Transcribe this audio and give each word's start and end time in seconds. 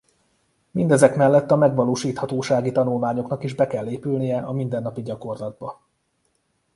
Mindezek 0.71 1.15
mellett 1.15 1.51
a 1.51 1.55
megvalósíthatósági 1.55 2.71
tanulmányoknak 2.71 3.43
is 3.43 3.55
be 3.55 3.67
kell 3.67 3.87
épülnie 3.91 4.41
a 4.41 4.51
mindennapi 4.51 5.01
gyakorlatba. 5.01 5.81